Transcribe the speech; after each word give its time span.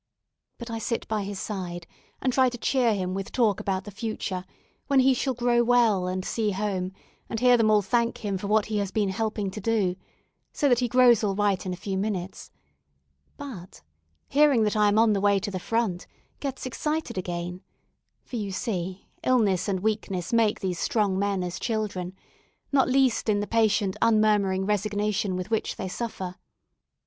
But 0.57 0.71
I 0.71 0.79
sit 0.79 1.07
by 1.07 1.21
his 1.21 1.39
side, 1.39 1.85
and 2.23 2.33
try 2.33 2.49
to 2.49 2.57
cheer 2.57 2.95
him 2.95 3.13
with 3.13 3.31
talk 3.31 3.59
about 3.59 3.83
the 3.83 3.91
future, 3.91 4.45
when 4.87 5.01
he 5.01 5.13
shall 5.13 5.35
grow 5.35 5.63
well, 5.63 6.07
and 6.07 6.25
see 6.25 6.49
home, 6.53 6.91
and 7.29 7.39
hear 7.39 7.55
them 7.55 7.69
all 7.69 7.83
thank 7.83 8.25
him 8.25 8.39
for 8.39 8.47
what 8.47 8.65
he 8.65 8.79
has 8.79 8.89
been 8.89 9.09
helping 9.09 9.51
to 9.51 9.61
do, 9.61 9.95
so 10.51 10.67
that 10.67 10.79
he 10.79 10.87
grows 10.87 11.23
all 11.23 11.35
right 11.35 11.63
in 11.67 11.71
a 11.71 11.75
few 11.77 11.99
minutes; 11.99 12.49
but, 13.37 13.83
hearing 14.27 14.63
that 14.63 14.75
I 14.75 14.87
am 14.87 14.97
on 14.97 15.13
the 15.13 15.21
way 15.21 15.37
to 15.37 15.51
the 15.51 15.59
front, 15.59 16.07
gets 16.39 16.65
excited 16.65 17.15
again; 17.15 17.61
for, 18.23 18.37
you 18.37 18.51
see, 18.51 19.07
illness 19.21 19.67
and 19.67 19.81
weakness 19.81 20.33
make 20.33 20.61
these 20.61 20.79
strong 20.79 21.19
men 21.19 21.43
as 21.43 21.59
children, 21.59 22.15
not 22.71 22.89
least 22.89 23.29
in 23.29 23.39
the 23.39 23.45
patient 23.45 23.95
unmurmuring 24.01 24.65
resignation 24.65 25.35
with 25.35 25.51
which 25.51 25.75
they 25.75 25.87
suffer. 25.87 26.37